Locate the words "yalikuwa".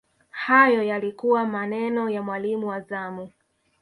0.83-1.45